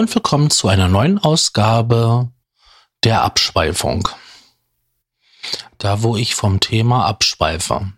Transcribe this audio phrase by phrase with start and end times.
[0.00, 2.32] Und willkommen zu einer neuen Ausgabe
[3.04, 4.08] der Abschweifung.
[5.76, 7.92] Da, wo ich vom Thema abschweife.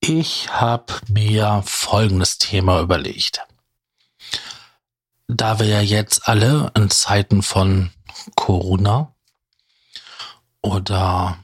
[0.00, 3.46] Ich habe mir folgendes Thema überlegt.
[5.28, 7.92] Da wir ja jetzt alle in Zeiten von
[8.34, 9.14] Corona
[10.60, 11.38] oder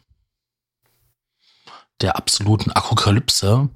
[2.01, 3.69] der absoluten Apokalypse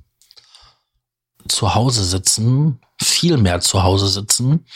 [1.46, 4.66] zu Hause sitzen, viel mehr zu Hause sitzen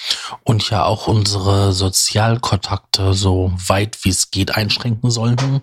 [0.45, 5.63] und ja auch unsere Sozialkontakte so weit wie es geht einschränken sollten,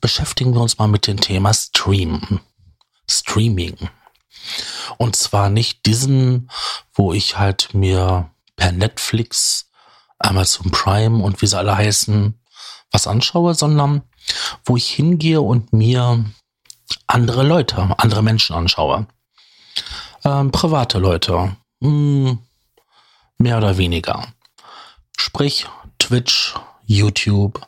[0.00, 2.40] beschäftigen wir uns mal mit dem Thema Stream.
[3.10, 3.76] Streaming.
[4.98, 6.50] Und zwar nicht diesen,
[6.94, 9.70] wo ich halt mir per Netflix,
[10.18, 12.38] Amazon Prime und wie sie alle heißen,
[12.90, 14.02] was anschaue, sondern
[14.64, 16.24] wo ich hingehe und mir
[17.06, 19.06] andere Leute, andere Menschen anschaue
[20.24, 21.56] ähm, private Leute.
[21.80, 22.38] Hm,
[23.42, 24.26] mehr oder weniger.
[25.18, 25.66] Sprich
[25.98, 26.54] Twitch,
[26.86, 27.66] YouTube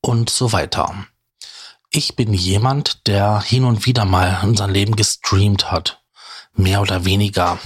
[0.00, 1.06] und so weiter.
[1.90, 6.02] Ich bin jemand, der hin und wieder mal in sein Leben gestreamt hat.
[6.54, 7.58] Mehr oder weniger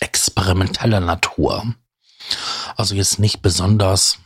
[0.00, 1.74] experimenteller Natur.
[2.76, 4.18] Also jetzt nicht besonders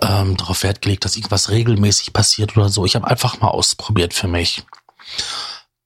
[0.00, 2.84] ähm, darauf Wert gelegt, dass irgendwas regelmäßig passiert oder so.
[2.84, 4.64] Ich habe einfach mal ausprobiert für mich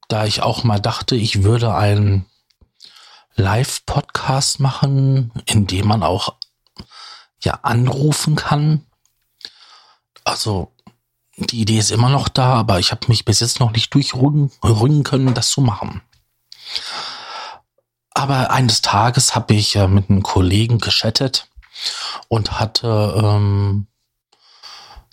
[0.09, 2.25] da ich auch mal dachte, ich würde einen
[3.39, 6.35] Live-Podcast machen, in dem man auch
[7.43, 8.85] ja anrufen kann.
[10.25, 10.73] Also
[11.37, 15.05] die Idee ist immer noch da, aber ich habe mich bis jetzt noch nicht durchrücken
[15.05, 16.03] können, das zu machen.
[18.11, 21.49] Aber eines Tages habe ich äh, mit einem Kollegen geschattet
[22.27, 23.87] und hatte ähm,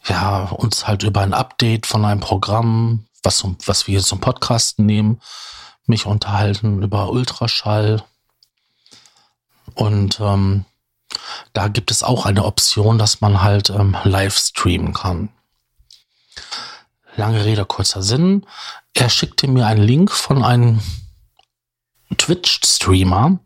[0.08, 5.20] ja uns halt über ein Update von einem Programm was, was wir zum Podcasten nehmen,
[5.88, 8.04] mich unterhalten über Ultraschall.
[9.76, 10.66] Und ähm,
[11.54, 15.30] da gibt es auch eine Option, dass man halt ähm, live streamen kann.
[17.16, 18.46] Lange Rede, kurzer Sinn.
[18.94, 20.82] Er schickte mir einen Link von einem
[22.18, 23.40] Twitch-Streamer,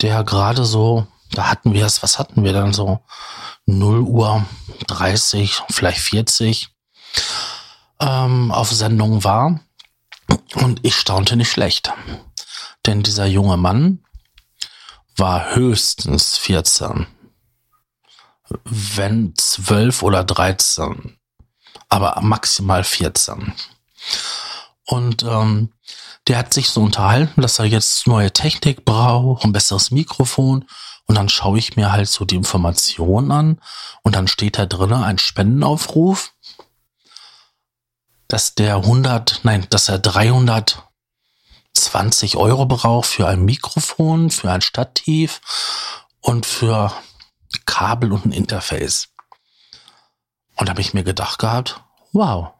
[0.00, 3.00] der gerade so, da hatten wir es, was hatten wir dann so?
[3.66, 4.44] 0 Uhr
[4.86, 6.68] 30, vielleicht 40
[8.00, 9.60] ähm, auf Sendung war.
[10.54, 11.92] Und ich staunte nicht schlecht.
[12.86, 14.04] Denn dieser junge Mann
[15.16, 17.06] war höchstens 14.
[18.64, 21.18] Wenn 12 oder 13.
[21.88, 23.52] Aber maximal 14.
[24.84, 25.72] Und ähm,
[26.26, 30.64] der hat sich so unterhalten, dass er jetzt neue Technik braucht, ein besseres Mikrofon.
[31.06, 33.60] Und dann schaue ich mir halt so die Informationen an.
[34.02, 36.32] Und dann steht da drinnen ein Spendenaufruf
[38.30, 39.98] dass der 100, nein, dass er
[41.74, 45.40] 320 Euro braucht für ein Mikrofon, für ein Stativ
[46.20, 46.92] und für
[47.66, 49.08] Kabel und ein Interface.
[50.56, 51.82] Und da habe ich mir gedacht gehabt,
[52.12, 52.52] wow,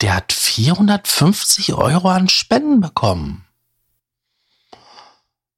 [0.00, 3.46] der hat 450 Euro an Spenden bekommen.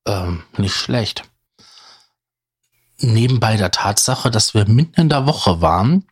[0.07, 1.25] Ähm, nicht schlecht.
[2.99, 6.07] Nebenbei der Tatsache, dass wir mitten in der Woche waren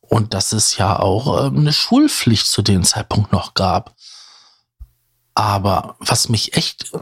[0.00, 3.94] und dass es ja auch ähm, eine Schulpflicht zu dem Zeitpunkt noch gab.
[5.34, 6.92] Aber was mich echt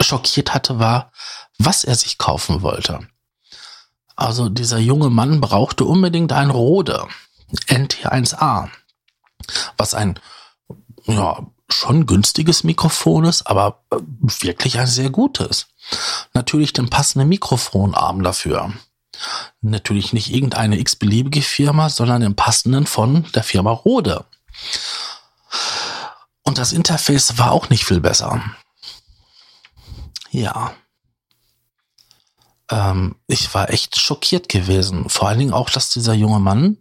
[0.00, 1.12] schockiert hatte, war,
[1.58, 3.00] was er sich kaufen wollte.
[4.14, 7.06] Also dieser junge Mann brauchte unbedingt ein Rode
[7.68, 8.68] NT1A,
[9.76, 10.18] was ein
[11.04, 13.96] ja schon günstiges Mikrofon ist, aber äh,
[14.40, 15.66] wirklich ein sehr gutes.
[16.32, 18.72] Natürlich den passenden Mikrofonarm dafür.
[19.60, 24.24] Natürlich nicht irgendeine x-beliebige Firma, sondern den passenden von der Firma Rode.
[26.46, 28.40] Und das Interface war auch nicht viel besser.
[30.30, 30.72] Ja.
[32.70, 35.08] Ähm, ich war echt schockiert gewesen.
[35.08, 36.78] Vor allen Dingen auch, dass dieser junge Mann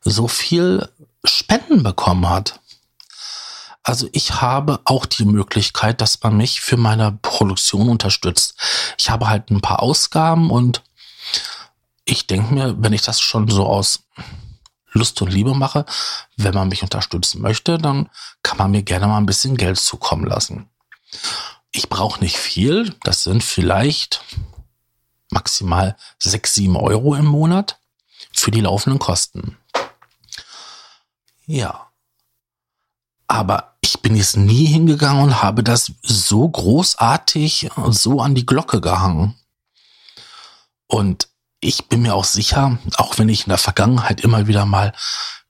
[0.00, 0.88] so viel
[1.24, 2.60] Spenden bekommen hat.
[3.82, 8.54] Also ich habe auch die Möglichkeit, dass man mich für meine Produktion unterstützt.
[8.96, 10.84] Ich habe halt ein paar Ausgaben und
[12.04, 14.04] ich denke mir, wenn ich das schon so aus
[14.92, 15.84] Lust und Liebe mache,
[16.36, 18.10] wenn man mich unterstützen möchte, dann
[18.42, 20.68] kann man mir gerne mal ein bisschen Geld zukommen lassen.
[21.72, 24.24] Ich brauche nicht viel, das sind vielleicht
[25.30, 27.78] maximal sechs, sieben Euro im Monat
[28.32, 29.56] für die laufenden Kosten.
[31.46, 31.90] Ja.
[33.26, 38.80] Aber ich bin jetzt nie hingegangen und habe das so großartig so an die Glocke
[38.80, 39.38] gehangen.
[40.86, 41.28] Und
[41.60, 44.92] ich bin mir auch sicher, auch wenn ich in der Vergangenheit immer wieder mal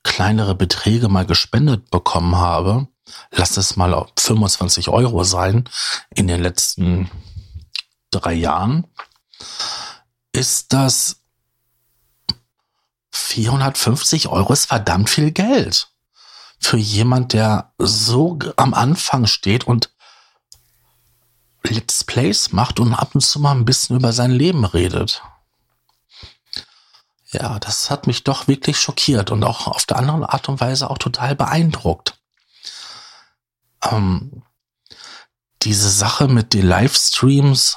[0.02, 2.88] kleinere Beträge mal gespendet bekommen habe,
[3.30, 5.68] lass es mal 25 Euro sein
[6.14, 7.10] in den letzten
[8.10, 8.86] drei Jahren,
[10.32, 11.16] ist das
[13.10, 15.88] 450 Euro ist verdammt viel Geld.
[16.60, 19.90] Für jemand, der so am Anfang steht und
[21.64, 25.22] Let's Plays macht und ab und zu mal ein bisschen über sein Leben redet.
[27.30, 30.88] Ja, das hat mich doch wirklich schockiert und auch auf der anderen Art und Weise
[30.88, 32.14] auch total beeindruckt.
[33.90, 34.42] Ähm,
[35.62, 37.76] diese Sache mit den Livestreams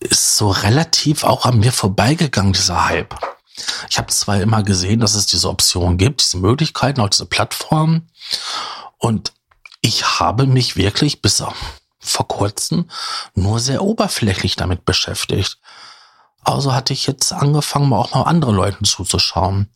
[0.00, 3.14] ist so relativ auch an mir vorbeigegangen, dieser Hype.
[3.90, 8.10] Ich habe zwar immer gesehen, dass es diese Option gibt, diese Möglichkeiten, auch diese Plattformen.
[8.98, 9.32] Und
[9.80, 11.42] ich habe mich wirklich bis
[11.98, 12.90] vor kurzem
[13.34, 15.58] nur sehr oberflächlich damit beschäftigt.
[16.48, 19.70] Also hatte ich jetzt angefangen, auch mal anderen Leuten zuzuschauen.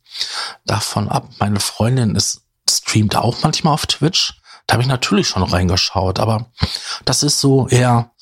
[0.65, 4.41] Davon ab, meine Freundin ist, streamt auch manchmal auf Twitch.
[4.67, 6.51] Da habe ich natürlich schon reingeschaut, aber
[7.05, 8.13] das ist so eher,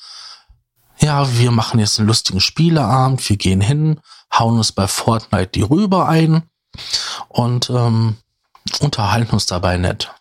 [0.99, 4.01] ja, wir machen jetzt einen lustigen Spieleabend, wir gehen hin,
[4.33, 6.43] hauen uns bei Fortnite die Rübe ein
[7.29, 8.17] und ähm,
[8.81, 10.11] unterhalten uns dabei nett.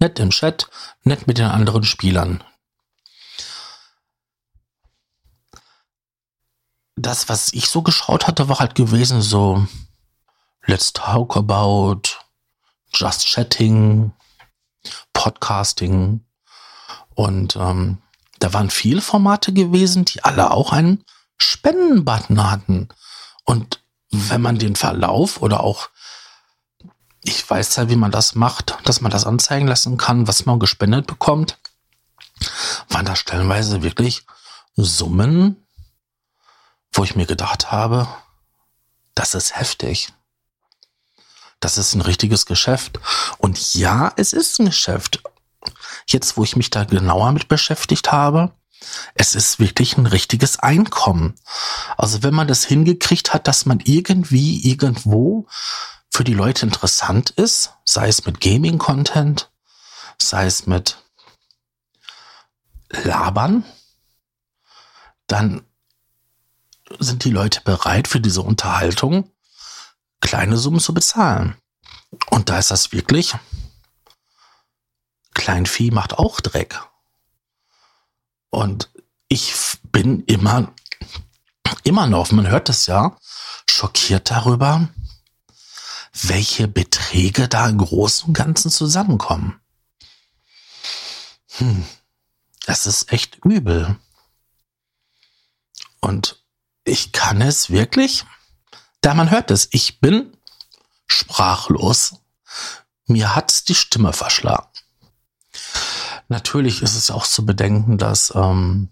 [0.00, 0.68] Nett im Chat,
[1.04, 2.44] nett mit den anderen Spielern.
[7.02, 9.66] Das, was ich so geschaut hatte, war halt gewesen so
[10.66, 12.02] Let's Talk About,
[12.92, 14.12] Just Chatting,
[15.14, 16.20] Podcasting
[17.14, 17.98] und ähm,
[18.38, 21.02] da waren viele Formate gewesen, die alle auch einen
[21.38, 22.88] Spendenbutton hatten.
[23.44, 25.88] Und wenn man den Verlauf oder auch,
[27.22, 30.58] ich weiß ja, wie man das macht, dass man das anzeigen lassen kann, was man
[30.58, 31.56] gespendet bekommt,
[32.90, 34.26] waren da stellenweise wirklich
[34.76, 35.56] Summen,
[36.92, 38.08] wo ich mir gedacht habe,
[39.14, 40.12] das ist heftig.
[41.60, 42.98] Das ist ein richtiges Geschäft.
[43.38, 45.22] Und ja, es ist ein Geschäft.
[46.06, 48.52] Jetzt, wo ich mich da genauer mit beschäftigt habe,
[49.14, 51.34] es ist wirklich ein richtiges Einkommen.
[51.98, 55.46] Also wenn man das hingekriegt hat, dass man irgendwie irgendwo
[56.10, 59.50] für die Leute interessant ist, sei es mit Gaming-Content,
[60.18, 60.96] sei es mit
[62.88, 63.64] Labern,
[65.26, 65.64] dann
[66.98, 69.30] sind die Leute bereit für diese Unterhaltung
[70.20, 71.56] kleine Summen zu bezahlen.
[72.28, 73.34] Und da ist das wirklich,
[75.34, 76.80] Kleinvieh macht auch Dreck.
[78.50, 78.90] Und
[79.28, 79.54] ich
[79.84, 80.72] bin immer,
[81.84, 83.16] immer noch, man hört es ja,
[83.68, 84.88] schockiert darüber,
[86.12, 89.60] welche Beträge da im Großen und Ganzen zusammenkommen.
[91.58, 91.86] Hm,
[92.66, 93.96] das ist echt übel.
[96.00, 96.39] Und
[96.90, 98.24] ich kann es wirklich,
[99.00, 100.36] da man hört es, ich bin
[101.06, 102.16] sprachlos.
[103.06, 104.68] Mir hat's die Stimme verschlagen.
[106.28, 108.88] Natürlich ist es auch zu bedenken, dass ähm,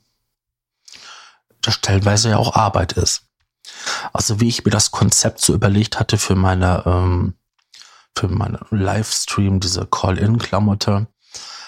[1.61, 3.23] das stellenweise ja auch Arbeit ist.
[4.13, 7.35] Also wie ich mir das Konzept so überlegt hatte für meine ähm,
[8.17, 11.07] für meine Livestream, diese Call-in-Klamotte,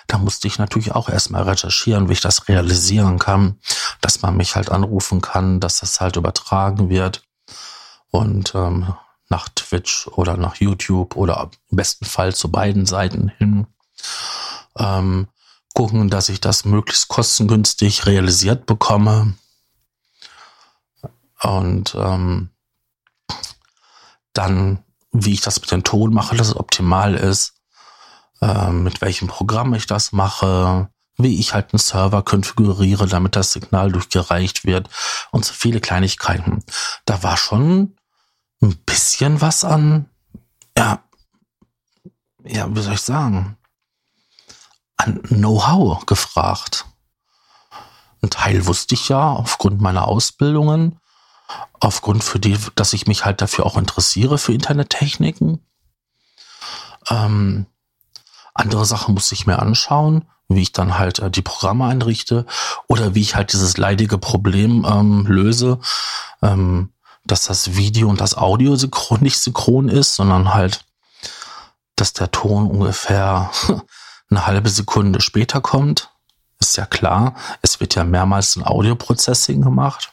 [0.09, 3.61] da musste ich natürlich auch erstmal recherchieren, wie ich das realisieren kann,
[4.01, 7.23] dass man mich halt anrufen kann, dass das halt übertragen wird
[8.11, 8.95] und ähm,
[9.29, 13.67] nach Twitch oder nach YouTube oder im besten Fall zu beiden Seiten hin.
[14.77, 15.29] Ähm,
[15.75, 19.35] gucken, dass ich das möglichst kostengünstig realisiert bekomme.
[21.43, 22.51] Und ähm,
[24.33, 24.83] dann,
[25.13, 27.55] wie ich das mit dem Ton mache, dass es optimal ist,
[28.41, 30.91] äh, mit welchem Programm ich das mache,
[31.23, 34.89] wie ich halt einen Server konfiguriere, damit das Signal durchgereicht wird
[35.31, 36.65] und so viele Kleinigkeiten.
[37.05, 37.97] Da war schon
[38.63, 40.09] ein bisschen was an,
[40.77, 41.03] ja,
[42.45, 43.57] ja, wie soll ich sagen,
[44.97, 46.87] an Know-how gefragt.
[48.23, 51.01] Ein Teil wusste ich ja aufgrund meiner Ausbildungen,
[51.81, 55.65] aufgrund für die, dass ich mich halt dafür auch interessiere für Internettechniken.
[57.09, 57.67] Ähm,
[58.53, 62.45] andere Sachen musste ich mir anschauen, wie ich dann halt äh, die Programme einrichte
[62.89, 65.79] oder wie ich halt dieses leidige Problem ähm, löse,
[66.43, 66.93] ähm,
[67.25, 70.85] dass das Video und das Audio synchron nicht synchron ist, sondern halt,
[71.97, 73.51] dass der Ton ungefähr
[74.31, 76.11] eine halbe Sekunde später kommt.
[76.59, 80.13] Ist ja klar, es wird ja mehrmals ein Audio-Processing gemacht.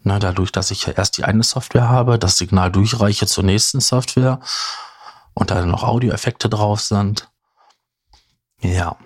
[0.00, 3.80] Na, dadurch, dass ich ja erst die eine Software habe, das Signal durchreiche zur nächsten
[3.80, 4.40] Software
[5.34, 7.28] und da noch Audioeffekte drauf sind.
[8.64, 8.96] Ja,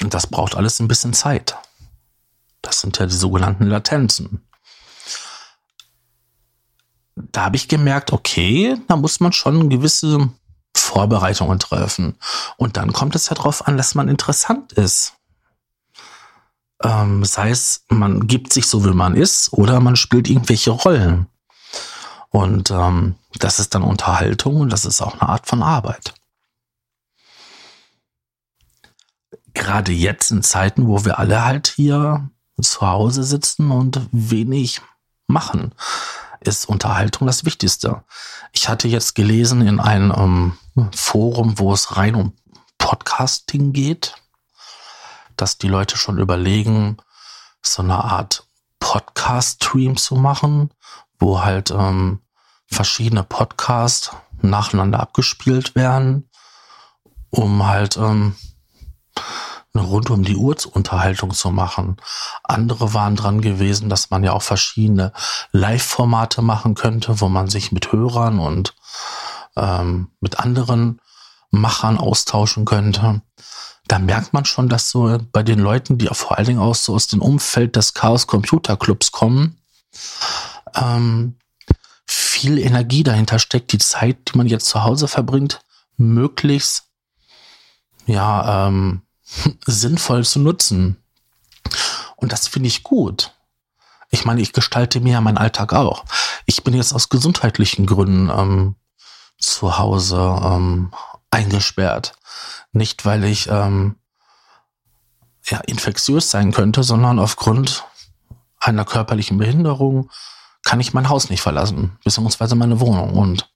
[0.00, 1.56] und das braucht alles ein bisschen Zeit.
[2.62, 4.46] Das sind ja die sogenannten Latenzen.
[7.16, 10.30] Da habe ich gemerkt, okay, da muss man schon gewisse
[10.76, 12.16] Vorbereitungen treffen.
[12.58, 15.14] Und dann kommt es ja darauf an, dass man interessant ist.
[16.82, 21.26] Ähm, sei es, man gibt sich so, wie man ist, oder man spielt irgendwelche Rollen.
[22.28, 26.14] Und ähm, das ist dann Unterhaltung und das ist auch eine Art von Arbeit.
[29.56, 32.28] Gerade jetzt in Zeiten, wo wir alle halt hier
[32.60, 34.82] zu Hause sitzen und wenig
[35.28, 35.74] machen,
[36.40, 38.04] ist Unterhaltung das Wichtigste.
[38.52, 40.12] Ich hatte jetzt gelesen in einem
[40.76, 42.34] ähm, Forum, wo es rein um
[42.76, 44.16] Podcasting geht,
[45.36, 46.98] dass die Leute schon überlegen,
[47.62, 48.46] so eine Art
[48.78, 50.70] Podcast-Stream zu machen,
[51.18, 52.20] wo halt ähm,
[52.66, 54.10] verschiedene Podcasts
[54.42, 56.28] nacheinander abgespielt werden,
[57.30, 58.36] um halt ähm,
[59.74, 61.96] eine rund um die Uhr Unterhaltung zu machen.
[62.42, 65.12] Andere waren dran gewesen, dass man ja auch verschiedene
[65.52, 68.74] Live-Formate machen könnte, wo man sich mit Hörern und
[69.56, 71.00] ähm, mit anderen
[71.50, 73.22] Machern austauschen könnte.
[73.88, 76.94] Da merkt man schon, dass so bei den Leuten, die vor allen Dingen auch so
[76.94, 79.58] aus dem Umfeld des Chaos Computer Clubs kommen,
[80.74, 81.36] ähm,
[82.06, 85.60] viel Energie dahinter steckt, die Zeit, die man jetzt zu Hause verbringt,
[85.96, 86.90] möglichst
[88.06, 89.02] ja ähm,
[89.66, 91.02] sinnvoll zu nutzen.
[92.16, 93.32] Und das finde ich gut.
[94.10, 96.04] Ich meine, ich gestalte mir ja meinen Alltag auch.
[96.46, 98.76] Ich bin jetzt aus gesundheitlichen Gründen ähm,
[99.38, 100.92] zu Hause ähm,
[101.30, 102.14] eingesperrt.
[102.72, 103.96] Nicht, weil ich ähm,
[105.44, 107.84] ja, infektiös sein könnte, sondern aufgrund
[108.58, 110.10] einer körperlichen Behinderung
[110.64, 113.14] kann ich mein Haus nicht verlassen, beziehungsweise meine Wohnung.
[113.14, 113.48] Und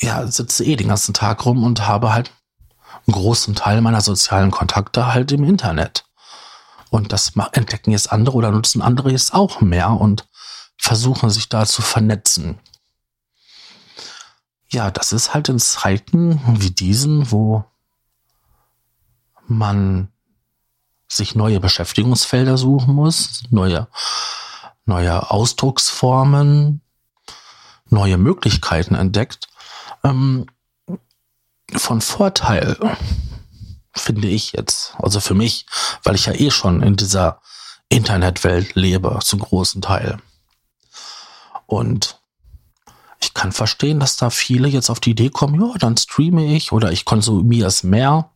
[0.00, 2.32] ja, sitze eh den ganzen Tag rum und habe halt
[3.12, 6.04] großen Teil meiner sozialen Kontakte halt im Internet.
[6.90, 10.26] Und das entdecken jetzt andere oder nutzen andere jetzt auch mehr und
[10.76, 12.58] versuchen sich da zu vernetzen.
[14.68, 17.64] Ja, das ist halt in Zeiten wie diesen, wo
[19.46, 20.12] man
[21.08, 23.88] sich neue Beschäftigungsfelder suchen muss, neue,
[24.84, 26.82] neue Ausdrucksformen,
[27.86, 29.48] neue Möglichkeiten entdeckt,
[30.04, 30.46] ähm,
[31.76, 32.76] von Vorteil,
[33.94, 34.94] finde ich jetzt.
[34.98, 35.66] Also für mich,
[36.02, 37.40] weil ich ja eh schon in dieser
[37.88, 40.18] Internetwelt lebe, zum großen Teil.
[41.66, 42.20] Und
[43.20, 46.72] ich kann verstehen, dass da viele jetzt auf die Idee kommen, ja, dann streame ich
[46.72, 48.30] oder ich konsumiere es mehr.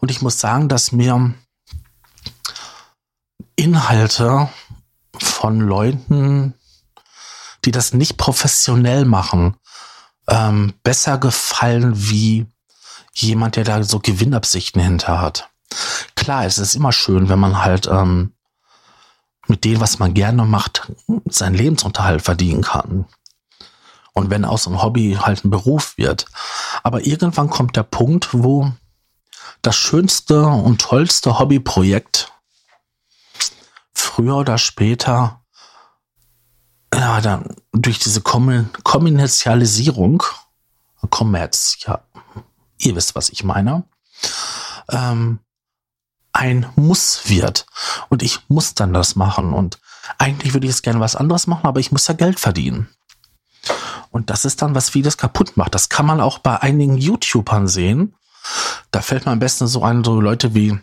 [0.00, 1.34] Und ich muss sagen, dass mir
[3.56, 4.48] Inhalte
[5.18, 6.54] von Leuten,
[7.64, 9.56] die das nicht professionell machen,
[10.30, 12.46] ähm, besser gefallen wie
[13.12, 15.48] jemand, der da so Gewinnabsichten hinter hat.
[16.14, 18.32] Klar, es ist immer schön, wenn man halt ähm,
[19.46, 20.92] mit dem, was man gerne macht,
[21.26, 23.06] seinen Lebensunterhalt verdienen kann.
[24.12, 26.26] Und wenn aus einem Hobby halt ein Beruf wird.
[26.82, 28.72] Aber irgendwann kommt der Punkt, wo
[29.62, 32.32] das schönste und tollste Hobbyprojekt
[33.92, 35.39] früher oder später
[37.00, 40.22] ja, dann durch diese Kommerzialisierung,
[41.08, 42.02] Kommerz, ja,
[42.76, 43.84] ihr wisst, was ich meine,
[44.90, 45.38] ähm,
[46.32, 47.64] ein Muss wird.
[48.10, 49.54] Und ich muss dann das machen.
[49.54, 49.78] Und
[50.18, 52.90] eigentlich würde ich jetzt gerne was anderes machen, aber ich muss ja Geld verdienen.
[54.10, 55.74] Und das ist dann, was vieles kaputt macht.
[55.74, 58.14] Das kann man auch bei einigen YouTubern sehen.
[58.90, 60.78] Da fällt mir am besten so ein, so Leute wie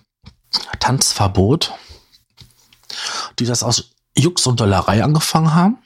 [0.79, 1.75] Tanzverbot,
[3.38, 5.77] die das aus Jux und Dollerei angefangen haben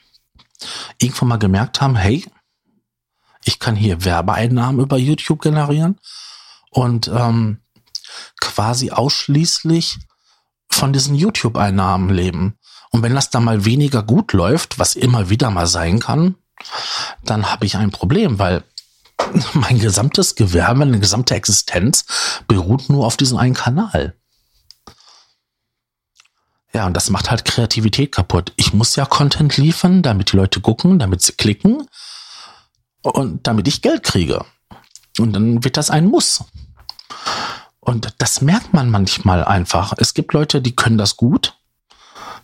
[0.98, 2.24] irgendwann mal gemerkt haben, hey,
[3.44, 5.98] ich kann hier Werbeeinnahmen über YouTube generieren
[6.70, 7.58] und ähm,
[8.40, 9.98] quasi ausschließlich
[10.70, 12.58] von diesen YouTube-Einnahmen leben.
[12.90, 16.36] Und wenn das dann mal weniger gut läuft, was immer wieder mal sein kann,
[17.24, 18.64] dann habe ich ein Problem, weil
[19.54, 22.04] mein gesamtes Gewerbe, meine gesamte Existenz
[22.46, 24.14] beruht nur auf diesem einen Kanal.
[26.74, 28.52] Ja, und das macht halt Kreativität kaputt.
[28.56, 31.86] Ich muss ja Content liefern, damit die Leute gucken, damit sie klicken
[33.02, 34.44] und damit ich Geld kriege.
[35.18, 36.44] Und dann wird das ein Muss.
[37.80, 39.92] Und das merkt man manchmal einfach.
[39.98, 41.56] Es gibt Leute, die können das gut.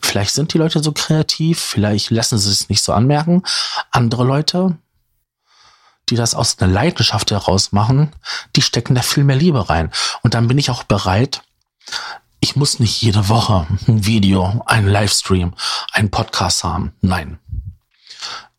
[0.00, 3.42] Vielleicht sind die Leute so kreativ, vielleicht lassen sie es nicht so anmerken.
[3.90, 4.76] Andere Leute,
[6.08, 8.14] die das aus einer Leidenschaft heraus machen,
[8.56, 9.90] die stecken da viel mehr Liebe rein.
[10.22, 11.42] Und dann bin ich auch bereit,
[12.40, 15.54] ich muss nicht jede Woche ein Video, einen Livestream,
[15.92, 16.94] einen Podcast haben.
[17.00, 17.38] Nein.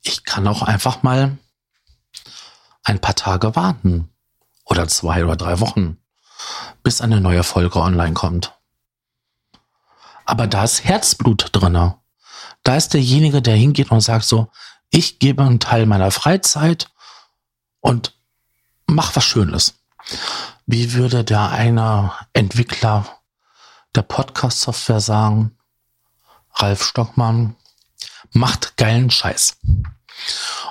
[0.01, 1.38] Ich kann auch einfach mal
[2.83, 4.09] ein paar Tage warten.
[4.65, 5.98] Oder zwei oder drei Wochen,
[6.83, 8.53] bis eine neue Folge online kommt.
[10.25, 11.95] Aber da ist Herzblut drinne.
[12.63, 14.51] Da ist derjenige, der hingeht und sagt so,
[14.91, 16.91] ich gebe einen Teil meiner Freizeit
[17.79, 18.13] und
[18.86, 19.79] mach was Schönes.
[20.67, 23.19] Wie würde der eine Entwickler
[23.96, 25.58] der Podcast-Software sagen?
[26.53, 27.55] Ralf Stockmann
[28.31, 29.58] macht geilen Scheiß.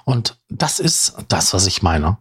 [0.04, 2.18] Und das ist das, was ich meine.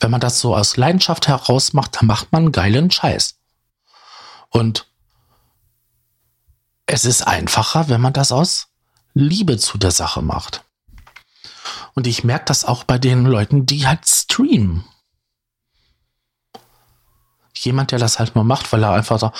[0.00, 3.38] Wenn man das so aus Leidenschaft heraus macht, dann macht man geilen Scheiß.
[4.48, 4.86] Und
[6.86, 8.68] es ist einfacher, wenn man das aus
[9.14, 10.64] Liebe zu der Sache macht.
[11.94, 14.84] Und ich merke das auch bei den Leuten, die halt streamen.
[17.64, 19.32] Jemand, der das halt nur macht, weil er einfach so,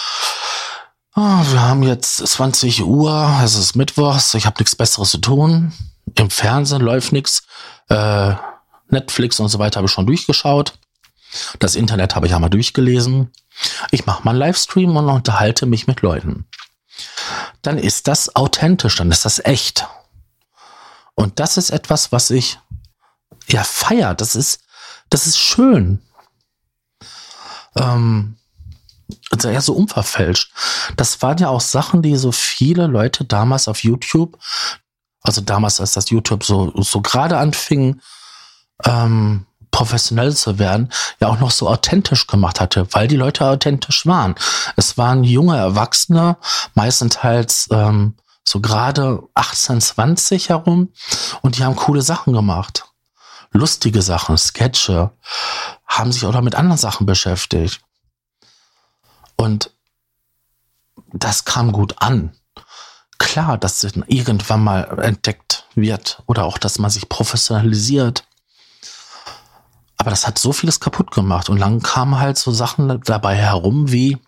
[1.17, 1.21] oh,
[1.53, 5.73] wir haben jetzt 20 Uhr, es ist Mittwochs, ich habe nichts Besseres zu tun.
[6.17, 7.45] Im Fernsehen läuft nichts.
[7.89, 8.35] Äh,
[8.89, 10.75] Netflix und so weiter habe ich schon durchgeschaut.
[11.59, 13.33] Das Internet habe ich einmal durchgelesen.
[13.91, 16.47] Ich mache mal einen Livestream und unterhalte mich mit Leuten.
[17.62, 19.87] Dann ist das authentisch, dann ist das echt.
[21.15, 22.59] Und das ist etwas, was ich
[23.49, 24.15] ja feier.
[24.15, 24.61] Das ist,
[25.09, 26.03] das ist schön.
[27.77, 28.37] Ähm,
[29.31, 30.53] also eher so unverfälscht.
[30.97, 34.39] Das waren ja auch Sachen, die so viele Leute damals auf YouTube,
[35.23, 38.00] also damals, als das YouTube so, so gerade anfing,
[38.85, 44.05] ähm, professionell zu werden, ja auch noch so authentisch gemacht hatte, weil die Leute authentisch
[44.07, 44.35] waren.
[44.77, 46.37] Es waren junge Erwachsene,
[46.75, 50.89] meistenteils ähm, so gerade 18, 20 herum
[51.43, 52.89] und die haben coole Sachen gemacht.
[53.52, 55.11] Lustige Sachen, Sketche,
[55.87, 57.80] haben sich auch mit anderen Sachen beschäftigt.
[59.37, 59.73] Und
[61.12, 62.37] das kam gut an.
[63.19, 68.25] Klar, dass es irgendwann mal entdeckt wird oder auch, dass man sich professionalisiert.
[69.97, 71.50] Aber das hat so vieles kaputt gemacht.
[71.50, 74.19] Und dann kamen halt so Sachen dabei herum wie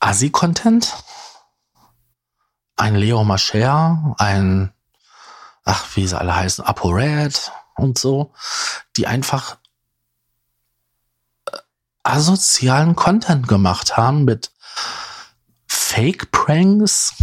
[0.00, 0.94] Asi-Content,
[2.76, 4.72] ein Leo Mascher, ein,
[5.68, 8.32] ach, wie sie alle heißen, ApoRed und so,
[8.96, 9.58] die einfach
[11.46, 11.58] äh,
[12.02, 14.50] asozialen Content gemacht haben mit
[15.66, 17.16] Fake-Pranks,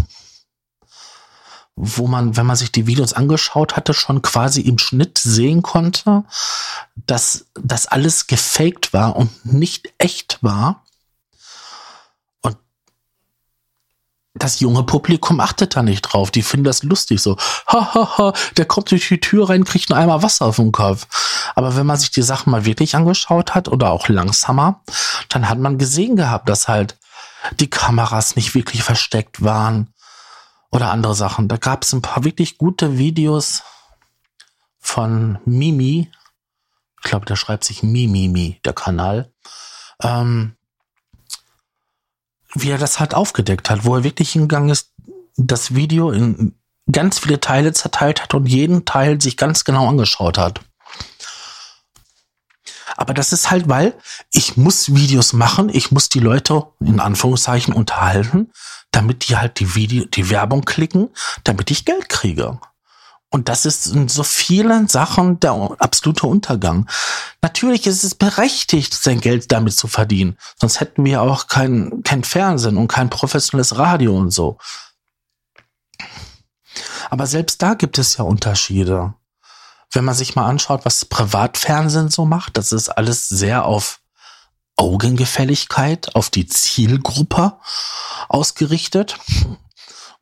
[1.75, 6.23] wo man, wenn man sich die Videos angeschaut hatte, schon quasi im Schnitt sehen konnte,
[6.95, 10.84] dass das alles gefaked war und nicht echt war.
[14.35, 16.29] Das junge Publikum achtet da nicht drauf.
[16.29, 17.37] Die finden das lustig so.
[17.67, 20.73] Hahaha, ha, ha, der kommt durch die Tür rein, kriegt einen Eimer Wasser auf den
[20.73, 21.07] Kopf.
[21.55, 24.81] Aber wenn man sich die Sachen mal wirklich angeschaut hat oder auch langsamer,
[25.29, 26.97] dann hat man gesehen gehabt, dass halt
[27.59, 29.93] die Kameras nicht wirklich versteckt waren
[30.69, 31.47] oder andere Sachen.
[31.47, 33.63] Da gab es ein paar wirklich gute Videos
[34.79, 36.11] von Mimi.
[37.03, 39.31] Ich glaube, der schreibt sich Mimimi, der Kanal.
[40.01, 40.57] Ähm,
[42.55, 44.91] wie er das halt aufgedeckt hat, wo er wirklich hingegangen ist,
[45.37, 46.55] das Video in
[46.91, 50.61] ganz viele Teile zerteilt hat und jeden Teil sich ganz genau angeschaut hat.
[52.97, 53.93] Aber das ist halt, weil
[54.31, 58.51] ich muss Videos machen, ich muss die Leute in Anführungszeichen unterhalten,
[58.91, 61.09] damit die halt die Video, die Werbung klicken,
[61.43, 62.59] damit ich Geld kriege.
[63.29, 66.89] Und das ist in so vielen Sachen der absolute Untergang.
[67.41, 70.37] Natürlich ist es berechtigt, sein Geld damit zu verdienen.
[70.59, 74.57] Sonst hätten wir auch kein, kein Fernsehen und kein professionelles Radio und so.
[77.09, 79.13] Aber selbst da gibt es ja Unterschiede.
[79.91, 84.01] Wenn man sich mal anschaut, was Privatfernsehen so macht, das ist alles sehr auf
[84.77, 87.57] Augengefälligkeit, auf die Zielgruppe
[88.27, 89.17] ausgerichtet.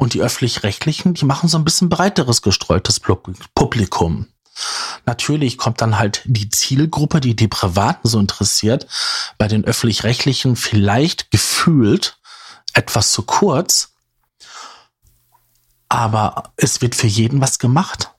[0.04, 4.28] Und die öffentlich-rechtlichen, die machen so ein bisschen breiteres gestreutes Publikum.
[5.06, 8.86] Natürlich kommt dann halt die Zielgruppe, die die Privaten so interessiert,
[9.38, 12.20] bei den öffentlich-rechtlichen vielleicht gefühlt
[12.74, 13.94] etwas zu kurz.
[15.88, 18.12] Aber es wird für jeden was gemacht.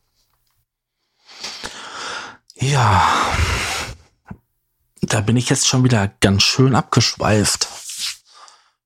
[2.54, 3.06] Ja,
[5.02, 7.68] da bin ich jetzt schon wieder ganz schön abgeschweift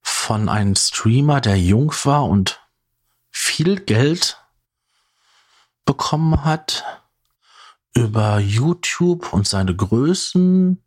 [0.02, 2.57] von einem Streamer, der jung war und
[3.58, 4.40] viel Geld
[5.84, 6.84] bekommen hat
[7.92, 10.80] über YouTube und seine Größen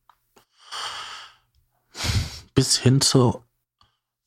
[2.56, 3.44] bis hin zu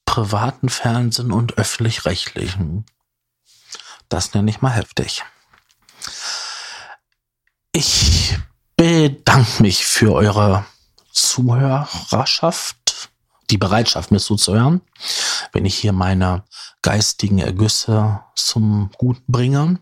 [0.05, 2.85] privaten Fernsehen und öffentlich-rechtlichen.
[4.11, 5.25] Das nenne ich mal heftig.
[7.73, 8.37] Ich
[8.77, 10.67] bedanke mich für eure
[11.11, 13.09] Zuhörerschaft,
[13.49, 14.83] die Bereitschaft, mir zuzuhören,
[15.55, 16.45] wenn ich hier meine
[16.83, 19.79] geistigen Ergüsse zum Guten bringen.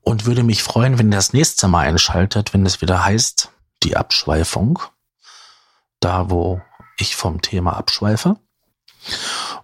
[0.00, 3.50] Und würde mich freuen, wenn ihr das nächste Mal einschaltet, wenn es wieder heißt,
[3.84, 4.80] die Abschweifung.
[6.00, 6.60] Da, wo
[6.98, 8.36] ich vom Thema abschweife.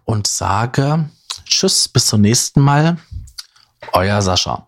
[0.04, 1.10] Und sage
[1.44, 2.98] Tschüss, bis zum nächsten Mal.
[3.92, 4.67] Euer Sascha.